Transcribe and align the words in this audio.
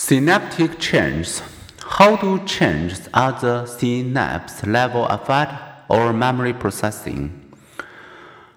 Synaptic 0.00 0.78
changes. 0.78 1.42
How 1.80 2.14
do 2.14 2.38
changes 2.44 3.08
at 3.12 3.40
the 3.40 3.66
synapse 3.66 4.64
level 4.64 5.04
affect 5.06 5.52
our 5.90 6.12
memory 6.12 6.52
processing? 6.52 7.52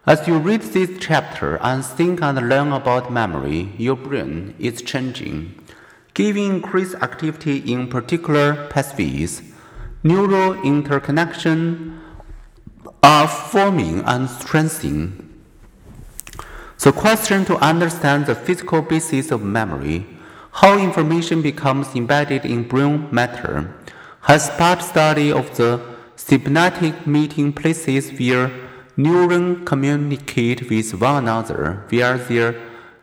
As 0.05 0.27
you 0.27 0.37
read 0.37 0.61
this 0.61 0.99
chapter 0.99 1.57
and 1.63 1.83
think 1.83 2.21
and 2.21 2.47
learn 2.47 2.71
about 2.71 3.11
memory, 3.11 3.73
your 3.79 3.95
brain 3.95 4.53
is 4.59 4.83
changing, 4.83 5.59
giving 6.13 6.57
increased 6.57 6.93
activity 7.01 7.57
in 7.57 7.87
particular 7.87 8.67
pathways. 8.67 9.41
Neural 10.03 10.61
interconnection 10.61 11.99
are 13.01 13.27
forming 13.27 14.01
and 14.01 14.29
strengthening. 14.29 15.41
The 16.77 16.91
question 16.91 17.45
to 17.45 17.57
understand 17.57 18.27
the 18.27 18.35
physical 18.35 18.83
basis 18.83 19.31
of 19.31 19.41
memory 19.41 20.05
how 20.53 20.77
information 20.77 21.41
becomes 21.41 21.95
embedded 21.95 22.45
in 22.45 22.67
brain 22.67 23.07
matter 23.11 23.73
has 24.21 24.47
sparked 24.47 24.83
study 24.83 25.31
of 25.31 25.55
the 25.57 25.81
synaptic 26.15 27.07
meeting 27.07 27.51
places 27.51 28.11
where 28.19 28.51
neurons 28.95 29.67
communicate 29.67 30.69
with 30.69 30.93
one 30.93 31.23
another 31.23 31.83
via 31.89 32.17
their 32.17 32.55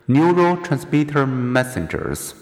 neurotransmitter 0.09 1.29
messengers. 1.29 2.35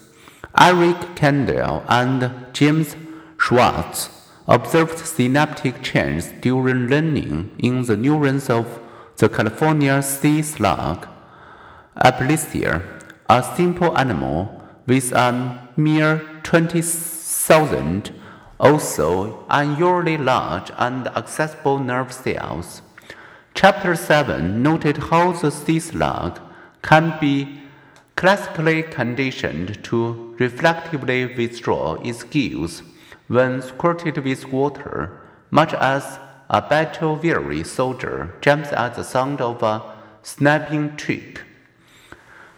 Eric 0.59 0.97
Kandel 1.15 1.83
and 1.87 2.31
James 2.53 2.95
Schwartz 3.39 4.09
observed 4.47 4.99
synaptic 4.99 5.81
changes 5.81 6.31
during 6.41 6.87
learning 6.87 7.55
in 7.59 7.83
the 7.83 7.97
neurons 7.97 8.49
of 8.49 8.79
the 9.17 9.27
California 9.27 10.01
sea 10.01 10.41
slug, 10.41 11.07
Aplysia, 11.97 12.81
a 13.29 13.43
simple 13.55 13.97
animal 13.97 14.56
with 14.87 15.11
a 15.11 15.69
mere 15.75 16.21
20,000 16.43 18.13
also 18.59 19.45
unusually 19.49 20.17
large 20.17 20.71
and 20.77 21.07
accessible 21.09 21.77
nerve 21.77 22.11
cells. 22.11 22.81
Chapter 23.53 23.95
7 23.95 24.63
noted 24.63 24.97
how 24.97 25.33
the 25.33 25.51
sea 25.51 25.79
slug 25.79 26.39
can 26.81 27.17
be 27.19 27.61
classically 28.15 28.81
conditioned 28.81 29.83
to 29.83 30.35
reflectively 30.39 31.25
withdraw 31.35 31.95
its 31.95 32.23
gills 32.23 32.81
when 33.27 33.61
squirted 33.61 34.17
with 34.19 34.51
water, 34.51 35.21
much 35.51 35.73
as 35.73 36.17
a 36.49 36.61
battle-weary 36.61 37.63
soldier 37.63 38.33
jumps 38.41 38.71
at 38.71 38.95
the 38.95 39.03
sound 39.03 39.41
of 39.41 39.61
a 39.61 39.83
snapping 40.23 40.95
twig. 40.95 41.41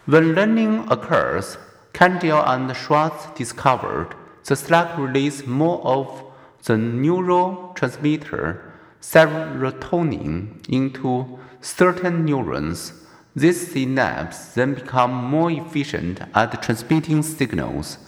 When 0.06 0.34
learning 0.34 0.86
occurs, 0.90 1.58
Kandel 2.00 2.42
and 2.48 2.74
Schwartz 2.74 3.26
discovered 3.36 4.14
the 4.46 4.56
slug 4.56 4.98
released 4.98 5.46
more 5.46 5.82
of 5.84 6.24
the 6.64 6.72
neurotransmitter 6.72 8.58
serotonin 9.02 10.66
into 10.66 11.38
certain 11.60 12.24
neurons. 12.24 12.94
These 13.36 13.74
synapses 13.74 14.54
then 14.54 14.72
become 14.72 15.12
more 15.12 15.50
efficient 15.50 16.22
at 16.34 16.62
transmitting 16.62 17.22
signals. 17.22 17.98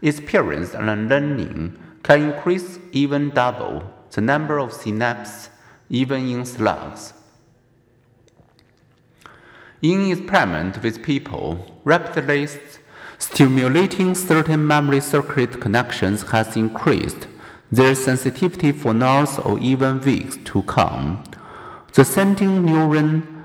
Experience 0.00 0.72
and 0.72 1.08
learning 1.08 1.76
can 2.04 2.30
increase 2.30 2.78
even 2.92 3.30
double 3.30 3.82
the 4.12 4.20
number 4.20 4.60
of 4.60 4.70
synapses 4.70 5.48
even 5.88 6.28
in 6.28 6.46
slugs. 6.46 7.14
In 9.82 10.08
experiment 10.08 10.80
with 10.84 11.02
people, 11.02 11.80
rapidly 11.82 12.46
Stimulating 13.20 14.14
certain 14.14 14.66
memory 14.66 15.00
circuit 15.00 15.60
connections 15.60 16.22
has 16.30 16.56
increased 16.56 17.28
their 17.70 17.94
sensitivity 17.94 18.72
for 18.72 18.94
hours 18.96 19.38
or 19.38 19.58
even 19.58 20.00
weeks 20.00 20.38
to 20.46 20.62
come. 20.62 21.22
The 21.92 22.02
sending 22.02 22.64
neuron 22.64 23.44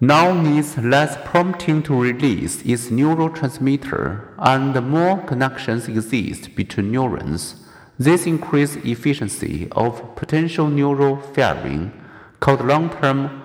now 0.00 0.32
needs 0.32 0.76
less 0.76 1.16
prompting 1.24 1.84
to 1.84 2.02
release 2.02 2.62
its 2.62 2.88
neurotransmitter, 2.88 4.34
and 4.38 4.90
more 4.90 5.18
connections 5.22 5.86
exist 5.86 6.56
between 6.56 6.90
neurons. 6.90 7.64
This 7.96 8.26
increased 8.26 8.78
efficiency 8.78 9.68
of 9.70 10.16
potential 10.16 10.66
neural 10.66 11.18
firing, 11.18 11.92
called 12.40 12.64
long-term 12.64 13.40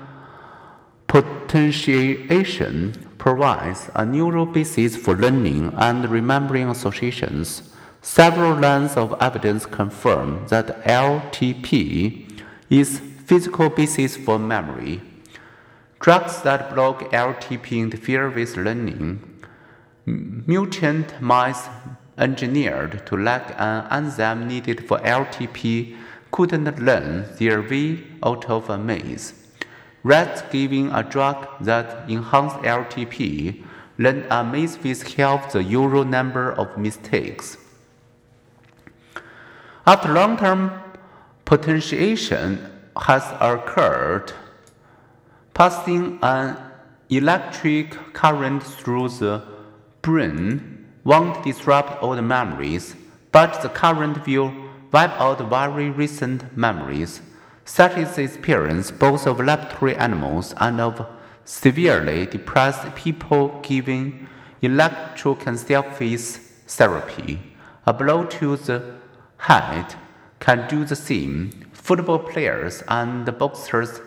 potentiation, 1.08 2.94
provides 3.24 3.90
a 3.96 4.06
neural 4.06 4.46
basis 4.46 4.98
for 4.98 5.16
learning 5.16 5.72
and 5.78 6.10
remembering 6.10 6.68
associations. 6.68 7.74
Several 8.02 8.54
lines 8.60 8.98
of 8.98 9.16
evidence 9.22 9.66
confirm 9.66 10.46
that 10.50 10.84
LTP 10.84 12.44
is 12.70 13.00
physical 13.00 13.70
basis 13.70 14.18
for 14.18 14.38
memory. 14.38 15.00
Drugs 16.02 16.42
that 16.42 16.74
block 16.76 17.00
LTP 17.14 17.80
interfere 17.80 18.30
with 18.30 18.58
learning. 18.58 19.22
Mutant 20.06 21.22
mice 21.22 21.70
engineered 22.18 23.08
to 23.08 23.16
lack 23.16 23.56
an 23.58 23.88
enzyme 23.90 24.50
needed 24.50 24.86
for 24.86 25.00
LTP 25.00 25.96
couldn't 26.30 26.78
learn 26.78 27.26
their 27.40 27.62
way 27.62 28.04
out 28.22 28.50
of 28.50 28.70
a 28.70 28.78
maze. 28.78 29.43
Rats 30.04 30.42
giving 30.52 30.92
a 30.92 31.02
drug 31.02 31.48
that 31.62 32.10
enhances 32.10 32.60
LTP 32.60 33.64
learn 33.98 34.26
a 34.30 34.44
with 34.84 35.04
half 35.16 35.52
the 35.54 35.64
usual 35.64 36.04
number 36.04 36.52
of 36.52 36.78
mistakes. 36.78 37.58
After 39.86 40.12
long-term 40.12 40.72
potentiation 41.46 42.70
has 42.98 43.24
occurred, 43.40 44.34
passing 45.54 46.20
an 46.22 46.58
electric 47.10 47.92
current 48.14 48.64
through 48.64 49.10
the 49.10 49.44
brain 50.02 50.86
won't 51.04 51.44
disrupt 51.44 52.02
old 52.02 52.24
memories, 52.24 52.96
but 53.32 53.62
the 53.62 53.70
current 53.70 54.26
will 54.26 54.54
wipe 54.92 55.12
out 55.20 55.40
very 55.50 55.90
recent 55.90 56.56
memories. 56.58 57.22
Such 57.66 57.98
is 57.98 58.16
the 58.16 58.24
experience 58.24 58.92
both 58.92 59.26
of 59.26 59.40
laboratory 59.40 59.96
animals 59.96 60.54
and 60.58 60.82
of 60.82 61.06
severely 61.46 62.26
depressed 62.26 62.94
people 62.96 63.60
given 63.62 64.28
electroencephalography 64.62 66.20
therapy. 66.68 67.40
A 67.86 67.94
blow 67.94 68.26
to 68.26 68.58
the 68.58 68.96
head 69.38 69.96
can 70.40 70.68
do 70.68 70.84
the 70.86 70.96
same. 70.96 71.52
Football 71.72 72.20
players 72.20 72.84
and 72.88 73.26
boxers 73.38 74.02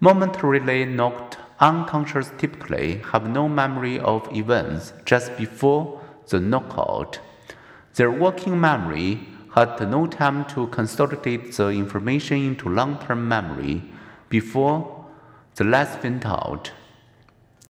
momentarily 0.00 0.84
knocked 0.84 1.38
unconscious 1.60 2.32
typically 2.38 2.98
have 3.12 3.28
no 3.28 3.48
memory 3.48 3.98
of 4.00 4.28
events 4.36 4.92
just 5.04 5.36
before 5.36 6.00
the 6.28 6.40
knockout. 6.40 7.20
Their 7.94 8.10
working 8.10 8.60
memory 8.60 9.20
had 9.54 9.90
no 9.90 10.06
time 10.06 10.44
to 10.46 10.66
consolidate 10.68 11.52
the 11.52 11.68
information 11.68 12.38
into 12.38 12.68
long 12.68 12.98
term 12.98 13.28
memory 13.28 13.82
before 14.28 15.06
the 15.56 15.64
lights 15.64 16.02
went 16.02 16.24
out. 16.24 16.72